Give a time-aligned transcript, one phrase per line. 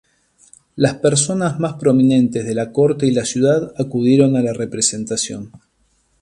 [0.75, 5.51] Las personas más prominentes de la corte y la ciudad acudieron a la representación.